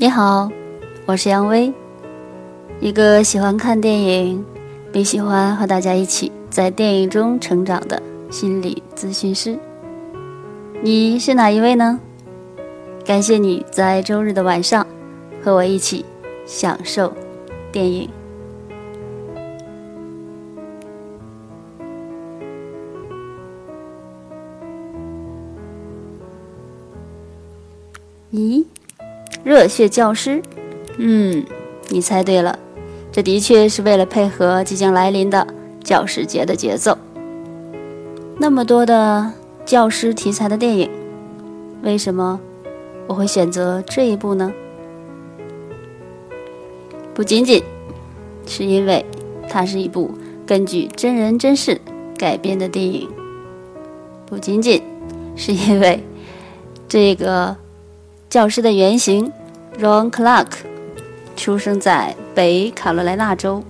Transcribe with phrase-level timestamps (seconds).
[0.00, 0.50] 你好，
[1.04, 1.70] 我是杨威，
[2.80, 4.42] 一个喜欢看电影，
[4.90, 9.58] 并喜欢和大家一起在电影中成长的心理咨询师。
[10.80, 12.00] 你是哪一位呢？
[13.04, 14.86] 感谢你在周日的晚上
[15.42, 16.02] 和我一起
[16.46, 17.12] 享受
[17.70, 18.08] 电影。
[28.32, 28.64] 咦？
[29.42, 30.42] 热血教师，
[30.98, 31.44] 嗯，
[31.88, 32.58] 你猜对了，
[33.10, 35.46] 这的确是为了配合即将来临的
[35.82, 36.98] 教师节的节奏。
[38.36, 39.32] 那么多的
[39.64, 40.90] 教师题材的电影，
[41.82, 42.38] 为什么
[43.06, 44.52] 我会选择这一部呢？
[47.14, 47.62] 不仅仅
[48.46, 49.04] 是因为
[49.48, 50.10] 它是一部
[50.46, 51.80] 根据真人真事
[52.18, 53.08] 改编的电影，
[54.26, 54.82] 不仅仅
[55.34, 56.04] 是因为
[56.86, 57.56] 这个。
[58.30, 59.32] 教师的原型
[59.80, 60.46] ，Ron Clark，
[61.34, 63.60] 出生在北卡罗来纳州，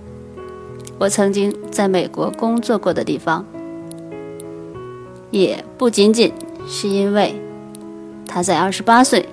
[0.99, 3.43] 我曾经在美国工作过的地方。
[5.31, 6.31] 也不仅仅
[6.67, 7.33] 是因为
[8.27, 9.27] 他在二十八岁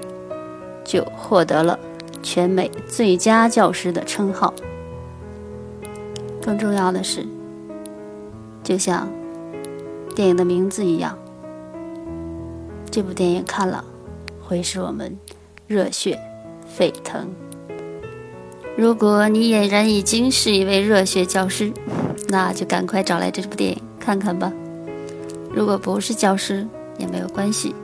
[0.83, 1.79] 就获得了
[2.23, 4.55] 全美最佳教师的称号。
[6.41, 7.27] 更重要的是，
[8.65, 9.07] 就像
[10.17, 11.19] 电影的名字一样，
[12.91, 13.85] 这部电影看了。
[14.49, 15.15] 会使我们
[15.67, 16.19] 热血
[16.67, 17.29] 沸腾。
[18.79, 21.71] 如果你俨然已经是一位热血教师，
[22.29, 24.51] 那就赶快找来这部电影看看吧。
[25.53, 27.75] 如果不是教师也没有关系，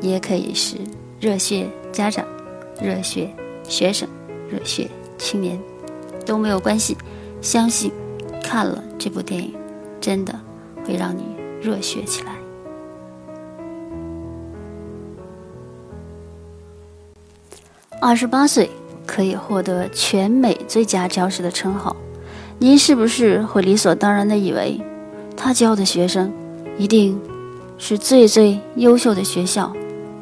[0.00, 0.76] 也可以是
[1.20, 2.24] 热血家长、
[2.80, 3.28] 热血
[3.68, 4.08] 学生、
[4.48, 4.88] 热血
[5.18, 5.60] 青年，
[6.24, 6.96] 都没有关系。
[7.42, 7.92] 相信
[8.42, 9.54] 看了这部电影，
[10.00, 10.40] 真的
[10.86, 11.22] 会让你
[11.60, 12.43] 热血起来。
[18.06, 18.68] 二十八岁
[19.06, 21.96] 可以获得全美最佳教师的称号，
[22.58, 24.78] 您是不是会理所当然的以为，
[25.34, 26.30] 他教的学生
[26.76, 27.18] 一定
[27.78, 29.72] 是最最优秀的学校、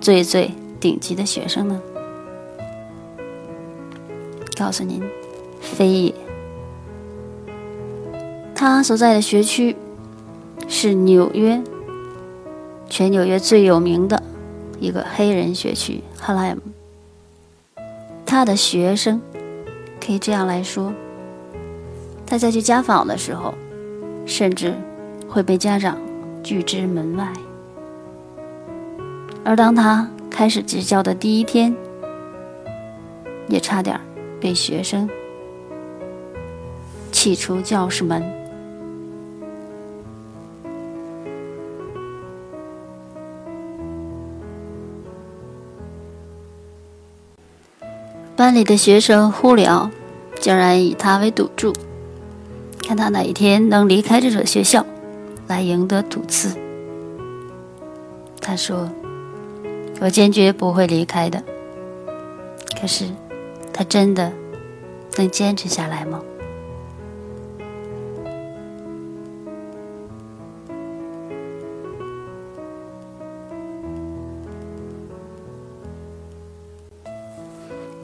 [0.00, 1.82] 最最顶级的学生呢？
[4.56, 5.02] 告诉您，
[5.60, 6.14] 非也。
[8.54, 9.74] 他所在的学区
[10.68, 11.60] 是纽约，
[12.88, 14.22] 全纽约最有名的
[14.78, 16.60] 一个黑人学区——哈莱姆。
[18.32, 19.20] 他的学生，
[20.00, 20.90] 可以这样来说，
[22.26, 23.52] 他在去家访的时候，
[24.24, 24.74] 甚至
[25.28, 25.98] 会被家长
[26.42, 27.30] 拒之门外。
[29.44, 31.76] 而当他开始执教的第一天，
[33.48, 34.00] 也差点
[34.40, 35.06] 被学生
[37.12, 38.41] 气出教室门。
[48.42, 49.88] 班里的学生互聊
[50.40, 51.72] 竟然以他为赌注，
[52.84, 54.84] 看他哪一天能离开这所学校，
[55.46, 56.52] 来赢得赌资。
[58.40, 58.90] 他说
[60.02, 61.40] ：“我坚决不会离开的。”
[62.80, 63.04] 可是，
[63.72, 64.32] 他真的
[65.16, 66.20] 能坚持下来吗？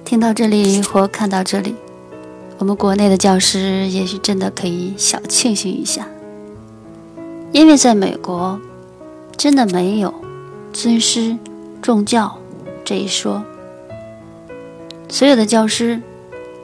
[0.08, 1.74] 听到这里或看到这里，
[2.56, 6.08] 我们国内的教师也许真的可以小庆幸一下，
[7.52, 8.58] 因为在美国，
[9.36, 10.14] 真的没有
[10.72, 11.36] 尊师
[11.82, 12.38] 重教
[12.86, 13.44] 这一说。
[15.10, 16.00] 所有的教师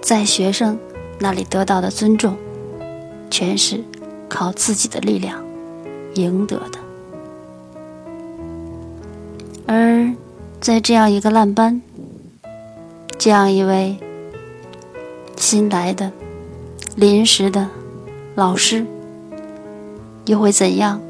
[0.00, 0.78] 在学生
[1.18, 2.34] 那里得到的尊重，
[3.30, 3.84] 全是
[4.26, 5.44] 靠自己的力量
[6.14, 6.78] 赢得的，
[9.66, 10.10] 而
[10.62, 11.82] 在这样一个烂班。
[13.24, 13.96] 这样一位
[15.34, 16.12] 新来的
[16.94, 17.70] 临时的
[18.34, 18.84] 老师，
[20.26, 21.00] 又会怎样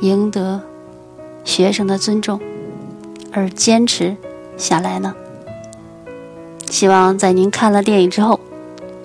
[0.00, 0.60] 赢得
[1.44, 2.40] 学生的尊重
[3.30, 4.16] 而坚持
[4.56, 5.14] 下来呢？
[6.68, 8.40] 希望在您看了电影之后，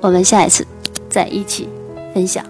[0.01, 0.65] 我们下一次
[1.07, 1.69] 再一起
[2.15, 2.43] 分享。